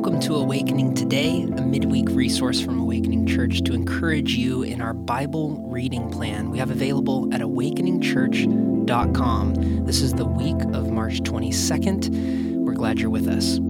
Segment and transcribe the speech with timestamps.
[0.00, 4.94] Welcome to Awakening Today, a midweek resource from Awakening Church to encourage you in our
[4.94, 9.84] Bible reading plan we have available at awakeningchurch.com.
[9.84, 12.64] This is the week of March 22nd.
[12.64, 13.60] We're glad you're with us.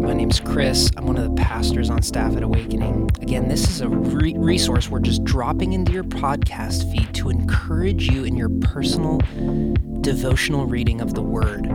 [0.00, 0.90] My name's Chris.
[0.96, 3.10] I'm one of the pastors on staff at Awakening.
[3.20, 8.10] Again, this is a re- resource we're just dropping into your podcast feed to encourage
[8.10, 9.18] you in your personal
[10.00, 11.66] devotional reading of the Word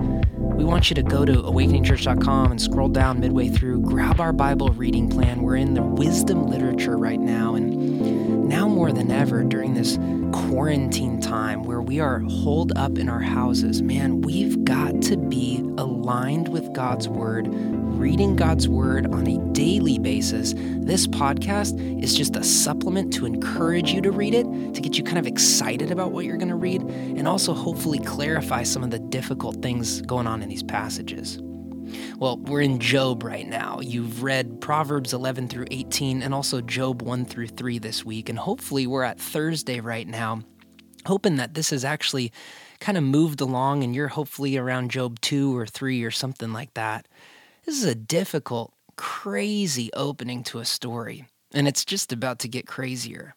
[0.56, 4.70] we want you to go to awakeningchurch.com and scroll down midway through, grab our Bible
[4.70, 5.42] reading plan.
[5.42, 9.98] We're in the wisdom literature right now, and now more than ever during this
[10.32, 15.55] quarantine time where we are holed up in our houses, man, we've got to be
[15.78, 20.54] aligned with God's Word, reading God's Word on a daily basis.
[20.56, 25.04] This podcast is just a supplement to encourage you to read it, to get you
[25.04, 28.92] kind of excited about what you're going to read, and also hopefully clarify some of
[28.92, 31.40] the difficult things going on in these passages.
[32.18, 33.80] Well, we're in Job right now.
[33.82, 38.30] You've read Proverbs 11 through 18 and also Job 1 through 3 this week.
[38.30, 40.42] And hopefully, we're at Thursday right now,
[41.06, 42.32] hoping that this is actually
[42.80, 46.74] kind of moved along and you're hopefully around Job 2 or 3 or something like
[46.74, 47.08] that.
[47.66, 52.68] This is a difficult, crazy opening to a story, and it's just about to get
[52.68, 53.36] crazier.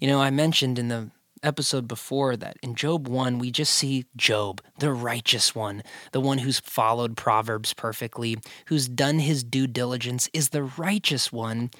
[0.00, 1.10] You know, I mentioned in the
[1.42, 6.38] episode before that in Job 1, we just see Job, the righteous one, the one
[6.38, 11.70] who's followed Proverbs perfectly, who's done his due diligence, is the righteous one,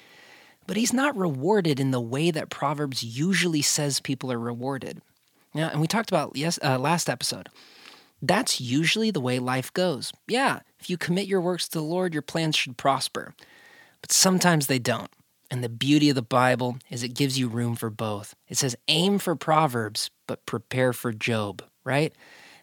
[0.67, 5.01] but he's not rewarded in the way that Proverbs usually says people are rewarded.
[5.53, 7.49] Yeah, and we talked about yes uh, last episode.
[8.21, 10.11] That's usually the way life goes.
[10.27, 13.33] Yeah, if you commit your works to the Lord, your plans should prosper.
[14.01, 15.11] But sometimes they don't.
[15.51, 18.35] And the beauty of the Bible is it gives you room for both.
[18.47, 22.13] It says, aim for Proverbs, but prepare for Job, right?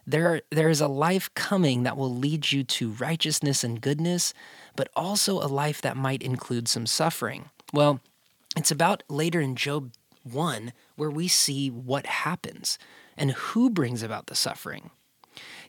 [0.05, 4.33] There, there is a life coming that will lead you to righteousness and goodness,
[4.77, 7.49] but also a life that might include some suffering.
[7.73, 7.99] Well,
[8.55, 9.91] it's about later in Job
[10.33, 12.77] 1 where we see what happens
[13.17, 14.91] and who brings about the suffering.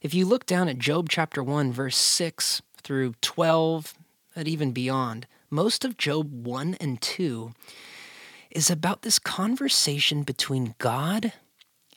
[0.02, 3.94] If you look down at Job chapter 1, verse 6 through 12,
[4.36, 7.52] and even beyond, most of Job 1 and 2
[8.50, 11.32] is about this conversation between God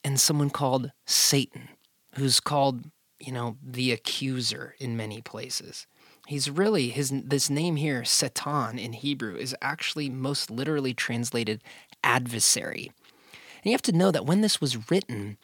[0.03, 1.69] and someone called Satan,
[2.16, 2.85] who's called,
[3.19, 5.85] you know, the accuser in many places.
[6.28, 11.63] He's really his this name here, Satan in Hebrew, is actually most literally translated
[12.03, 12.91] adversary.
[13.63, 15.38] And you have to know that when this was written,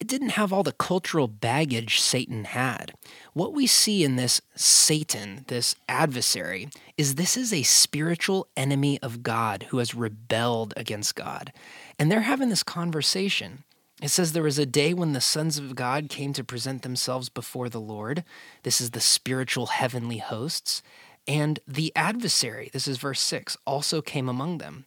[0.00, 2.92] it didn't have all the cultural baggage Satan had.
[3.32, 9.22] What we see in this Satan, this adversary, is this is a spiritual enemy of
[9.22, 11.52] God who has rebelled against God.
[11.98, 13.64] And they're having this conversation.
[14.02, 17.28] It says there was a day when the sons of God came to present themselves
[17.28, 18.24] before the Lord.
[18.64, 20.82] This is the spiritual heavenly hosts.
[21.26, 24.84] And the adversary, this is verse 6, also came among them.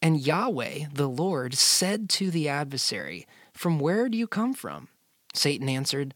[0.00, 3.26] And Yahweh, the Lord, said to the adversary,
[3.58, 4.86] from where do you come from?
[5.34, 6.14] Satan answered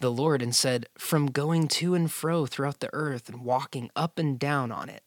[0.00, 4.18] the Lord and said, From going to and fro throughout the earth and walking up
[4.18, 5.04] and down on it.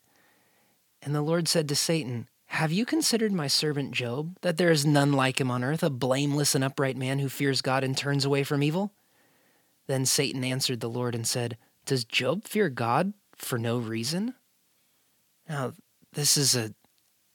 [1.01, 4.85] And the Lord said to Satan, Have you considered my servant Job, that there is
[4.85, 8.23] none like him on earth, a blameless and upright man who fears God and turns
[8.23, 8.94] away from evil?
[9.88, 14.35] Then Satan answered the Lord and said, Does Job fear God for no reason?
[15.50, 15.73] Now,
[16.13, 16.73] this is a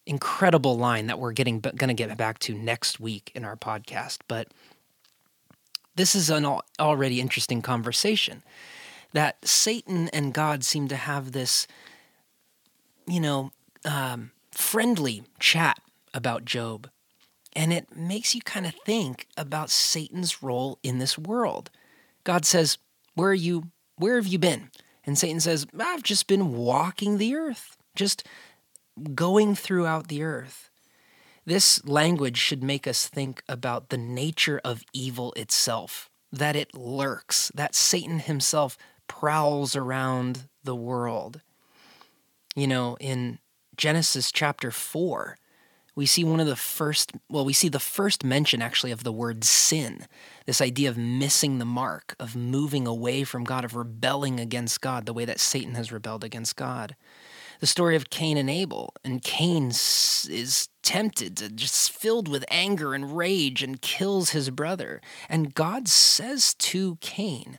[0.09, 4.19] incredible line that we're getting going to get back to next week in our podcast.
[4.27, 4.49] But
[5.95, 6.47] this is an
[6.81, 8.43] already interesting conversation
[9.13, 11.67] that Satan and God seem to have this,
[13.07, 13.53] you know,
[13.85, 15.79] um, friendly chat
[16.15, 16.89] about Job.
[17.55, 21.71] And it makes you kind of think about Satan's role in this world.
[22.25, 22.79] God says,
[23.15, 23.71] Where are you?
[23.97, 24.71] Where have you been?
[25.05, 28.25] And Satan says, I've just been walking the earth, just
[29.15, 30.71] going throughout the earth.
[31.45, 37.51] This language should make us think about the nature of evil itself, that it lurks,
[37.55, 41.41] that Satan himself prowls around the world.
[42.55, 43.39] You know, in
[43.77, 45.39] Genesis chapter 4,
[45.95, 49.11] we see one of the first, well, we see the first mention actually of the
[49.11, 50.07] word sin,
[50.45, 55.07] this idea of missing the mark, of moving away from God, of rebelling against God,
[55.07, 56.95] the way that Satan has rebelled against God
[57.61, 58.95] the story of Cain and Abel.
[59.05, 65.01] And Cain is tempted, to, just filled with anger and rage, and kills his brother.
[65.29, 67.59] And God says to Cain,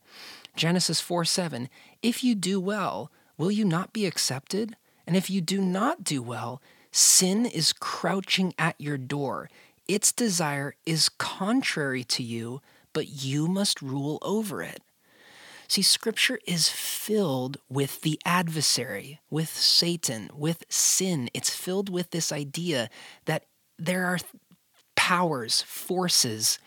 [0.56, 1.70] Genesis 4 7,
[2.02, 4.76] If you do well, will you not be accepted?
[5.06, 6.62] And if you do not do well,
[6.92, 9.50] sin is crouching at your door.
[9.88, 12.62] Its desire is contrary to you,
[12.94, 14.84] but you must rule over it.
[15.70, 21.30] See, scripture is filled with the adversary, with Satan, with sin.
[21.32, 22.90] It's filled with this idea
[23.26, 23.46] that
[23.78, 24.18] there are
[24.96, 26.58] powers, forces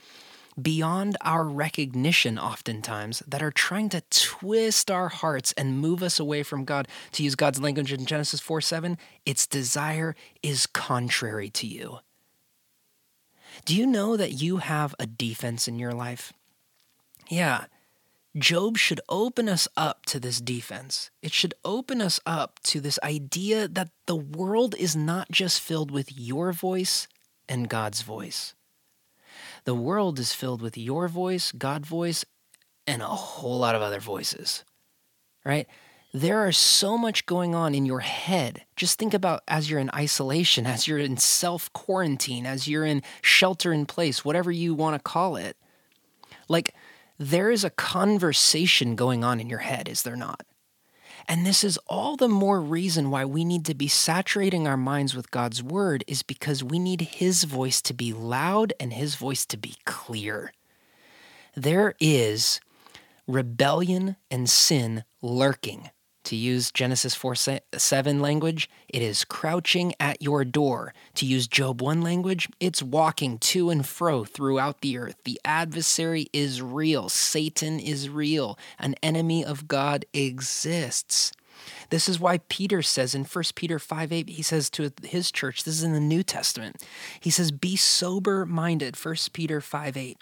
[0.61, 6.45] beyond our recognition, oftentimes, that are trying to twist our hearts and move us away
[6.45, 6.87] from God.
[7.13, 8.97] To use God's language in Genesis 4 7,
[9.27, 10.15] its desire
[10.45, 11.99] is contrary to you.
[13.65, 16.33] Do you know that you have a defense in your life?
[17.29, 17.65] Yeah.
[18.37, 21.11] Job should open us up to this defense.
[21.21, 25.91] It should open us up to this idea that the world is not just filled
[25.91, 27.09] with your voice
[27.47, 28.55] and God's voice.
[29.65, 32.25] The world is filled with your voice, God's voice,
[32.87, 34.65] and a whole lot of other voices,
[35.45, 35.67] right?
[36.15, 38.65] There are so much going on in your head.
[38.77, 43.03] Just think about as you're in isolation, as you're in self quarantine, as you're in
[43.21, 45.57] shelter in place, whatever you want to call it.
[46.49, 46.75] Like,
[47.23, 50.45] there is a conversation going on in your head, is there not?
[51.29, 55.15] And this is all the more reason why we need to be saturating our minds
[55.15, 59.47] with God's word, is because we need His voice to be loud and His voice
[59.47, 60.53] to be clear.
[61.55, 62.61] There is
[63.29, 65.91] rebellion and sin lurking
[66.25, 67.35] to use Genesis 4
[67.77, 70.95] 7 language, it is crouching at your door.
[71.17, 75.17] To use Job 1 language, it's walking to and fro throughout the earth.
[75.25, 81.33] The adversary is real, Satan is real, an enemy of God exists.
[81.91, 85.65] This is why Peter says in 1 Peter 5 8, he says to his church,
[85.65, 86.83] this is in the New Testament,
[87.21, 90.19] he says, Be sober minded, 1 Peter 5 8.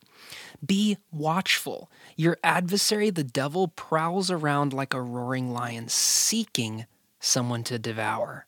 [0.64, 1.90] Be watchful.
[2.16, 6.87] Your adversary, the devil, prowls around like a roaring lion, seeking
[7.19, 8.46] someone to devour.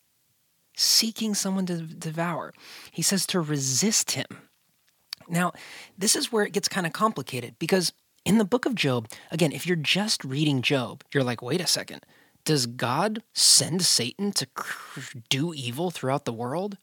[0.77, 2.53] Seeking someone to devour.
[2.91, 4.27] He says to resist him.
[5.29, 5.53] Now,
[5.97, 7.93] this is where it gets kind of complicated because
[8.25, 11.67] in the book of Job, again, if you're just reading Job, you're like, wait a
[11.67, 12.05] second,
[12.45, 14.47] does God send Satan to
[15.29, 16.79] do evil throughout the world?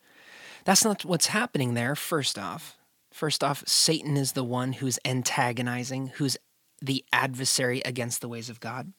[0.65, 2.77] That's not what's happening there, first off.
[3.11, 6.37] First off, Satan is the one who's antagonizing, who's
[6.81, 8.93] the adversary against the ways of God.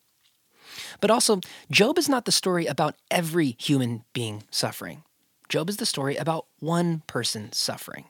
[1.00, 1.40] But also,
[1.70, 5.04] Job is not the story about every human being suffering.
[5.48, 8.04] Job is the story about one person suffering.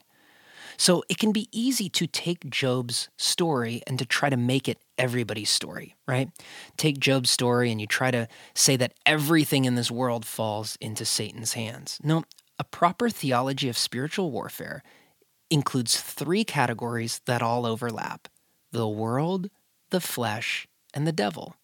[0.80, 4.78] So it can be easy to take Job's story and to try to make it
[4.96, 6.30] everybody's story, right?
[6.78, 11.04] Take Job's story and you try to say that everything in this world falls into
[11.04, 11.98] Satan's hands.
[12.02, 12.24] No,
[12.58, 14.82] a proper theology of spiritual warfare
[15.50, 18.28] includes three categories that all overlap
[18.72, 19.50] the world,
[19.90, 21.56] the flesh, and the devil.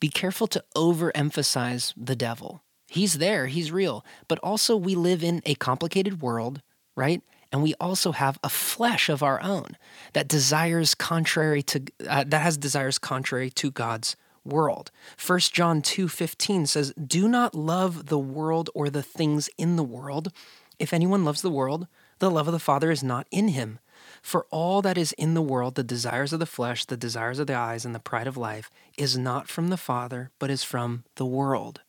[0.00, 2.64] Be careful to overemphasize the devil.
[2.88, 6.62] He's there, he's real, but also we live in a complicated world,
[6.96, 7.22] right?
[7.52, 9.76] And we also have a flesh of our own
[10.12, 14.90] that desires contrary to uh, that has desires contrary to God's world.
[15.18, 20.32] 1 John 2:15 says, "Do not love the world or the things in the world.
[20.78, 21.88] If anyone loves the world,
[22.20, 23.80] the love of the Father is not in him.
[24.22, 27.46] For all that is in the world, the desires of the flesh, the desires of
[27.46, 31.04] the eyes, and the pride of life, is not from the Father, but is from
[31.16, 31.80] the world.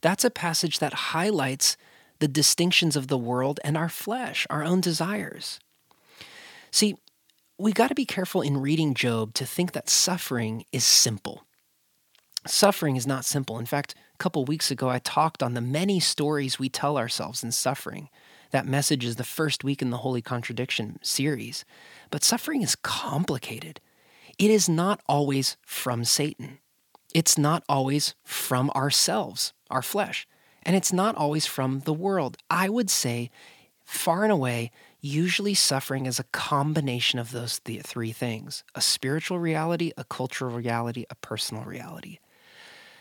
[0.00, 1.76] That's a passage that highlights
[2.20, 5.58] the distinctions of the world and our flesh, our own desires.
[6.70, 6.96] See,
[7.58, 11.44] we got to be careful in reading Job to think that suffering is simple.
[12.46, 13.58] Suffering is not simple.
[13.58, 17.44] In fact, a couple weeks ago, I talked on the many stories we tell ourselves
[17.44, 18.08] in suffering.
[18.50, 21.64] That message is the first week in the Holy Contradiction series.
[22.10, 23.80] But suffering is complicated.
[24.38, 26.60] It is not always from Satan,
[27.12, 30.26] it's not always from ourselves, our flesh,
[30.62, 32.36] and it's not always from the world.
[32.50, 33.30] I would say,
[33.84, 39.38] far and away, usually suffering is a combination of those th- three things a spiritual
[39.38, 42.18] reality, a cultural reality, a personal reality.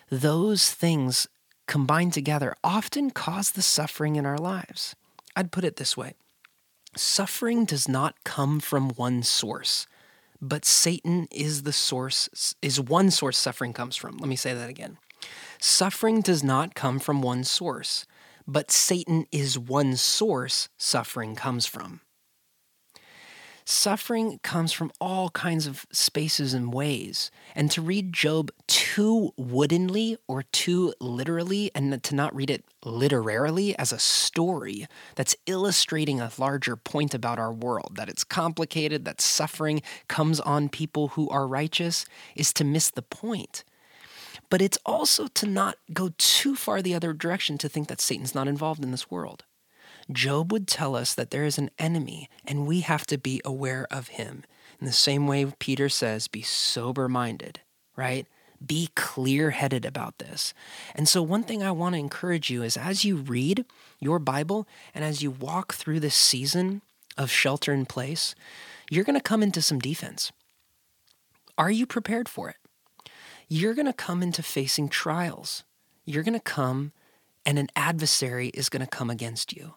[0.09, 1.27] Those things
[1.67, 4.95] combined together often cause the suffering in our lives.
[5.35, 6.15] I'd put it this way
[6.95, 9.87] suffering does not come from one source,
[10.41, 14.17] but Satan is the source, is one source suffering comes from.
[14.17, 14.97] Let me say that again.
[15.59, 18.05] Suffering does not come from one source,
[18.47, 22.01] but Satan is one source suffering comes from.
[23.71, 27.29] Suffering comes from all kinds of spaces and ways.
[27.53, 33.77] And to read Job too woodenly or too literally, and to not read it literarily
[33.77, 39.21] as a story that's illustrating a larger point about our world, that it's complicated, that
[39.21, 43.63] suffering comes on people who are righteous, is to miss the point.
[44.49, 48.35] But it's also to not go too far the other direction to think that Satan's
[48.35, 49.43] not involved in this world.
[50.11, 53.87] Job would tell us that there is an enemy and we have to be aware
[53.91, 54.43] of him.
[54.79, 57.59] In the same way Peter says, be sober minded,
[57.95, 58.25] right?
[58.65, 60.53] Be clear headed about this.
[60.95, 63.65] And so, one thing I want to encourage you is as you read
[63.99, 66.81] your Bible and as you walk through this season
[67.17, 68.35] of shelter in place,
[68.89, 70.31] you're going to come into some defense.
[71.57, 72.57] Are you prepared for it?
[73.51, 75.63] You're going to come into facing trials.
[76.05, 76.91] You're going to come
[77.45, 79.73] and an adversary is going to come against you.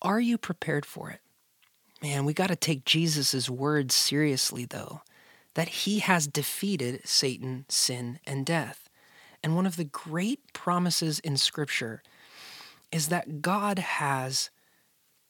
[0.00, 1.20] Are you prepared for it?
[2.00, 5.02] Man, we got to take Jesus' words seriously, though,
[5.54, 8.88] that he has defeated Satan, sin, and death.
[9.42, 12.04] And one of the great promises in Scripture
[12.92, 14.50] is that God has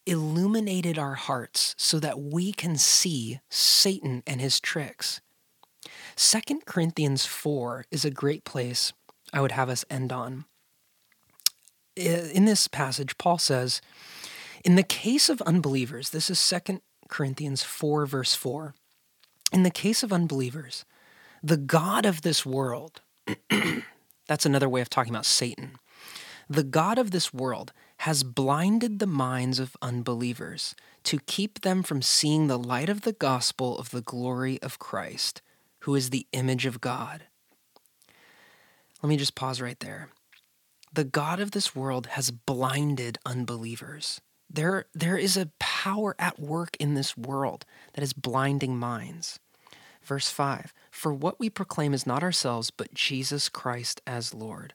[0.05, 5.23] illuminated our hearts so that we can see Satan and his tricks.
[6.19, 8.93] 2 Corinthians 4 is a great place
[9.33, 10.47] I would have us end on.
[11.95, 13.81] In this passage, Paul says,
[14.65, 18.75] in the case of unbelievers, this is 2 Corinthians 4, verse 4.
[19.53, 20.85] In the case of unbelievers,
[21.41, 23.01] the God of this world,
[24.27, 25.77] that's another way of talking about Satan,
[26.51, 32.03] the God of this world has blinded the minds of unbelievers to keep them from
[32.03, 35.43] seeing the light of the gospel of the glory of Christ,
[35.81, 37.25] who is the image of God.
[39.03, 40.09] Let me just pause right there.
[40.93, 44.21] The God of this world has blinded unbelievers.
[44.51, 49.39] There, there is a power at work in this world that is blinding minds.
[50.03, 54.73] Verse 5 For what we proclaim is not ourselves, but Jesus Christ as Lord.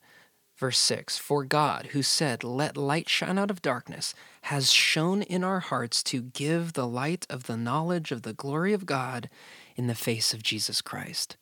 [0.63, 5.43] Verse 6 For God, who said, Let light shine out of darkness, has shone in
[5.43, 9.29] our hearts to give the light of the knowledge of the glory of God
[9.75, 11.35] in the face of Jesus Christ.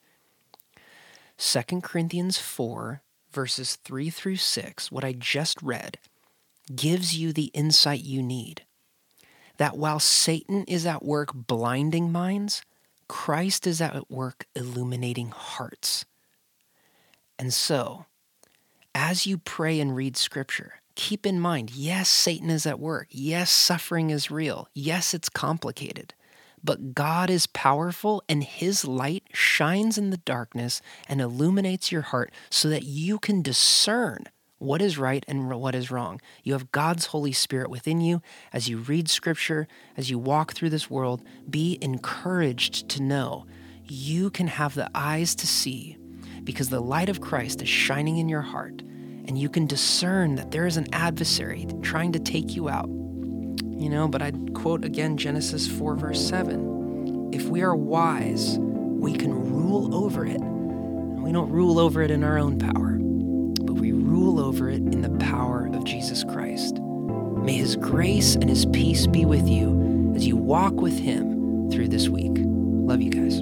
[1.38, 6.00] 2 Corinthians 4, verses 3 through 6, what I just read,
[6.76, 8.64] gives you the insight you need.
[9.58, 12.64] That while Satan is at work blinding minds,
[13.08, 16.06] Christ is at work illuminating hearts.
[17.38, 18.08] And so,
[19.02, 23.08] as you pray and read scripture, keep in mind yes, Satan is at work.
[23.10, 24.70] Yes, suffering is real.
[24.76, 26.14] Yes, it's complicated.
[26.64, 32.32] But God is powerful, and His light shines in the darkness and illuminates your heart
[32.52, 34.26] so that you can discern
[34.60, 36.22] what is right and what is wrong.
[36.44, 38.22] You have God's Holy Spirit within you
[38.54, 39.68] as you read Scripture,
[39.98, 41.24] as you walk through this world.
[41.50, 43.48] Be encouraged to know
[43.84, 45.98] you can have the eyes to see
[46.44, 48.84] because the light of Christ is shining in your heart,
[49.32, 52.90] and you can discern that there is an adversary trying to take you out.
[52.90, 57.30] You know, but I'd quote again Genesis 4, verse 7.
[57.32, 60.42] If we are wise, we can rule over it.
[60.42, 62.98] And we don't rule over it in our own power,
[63.66, 66.82] but we rule over it in the power of Jesus Christ.
[66.82, 71.88] May his grace and his peace be with you as you walk with him through
[71.88, 72.34] this week.
[72.36, 73.42] Love you guys.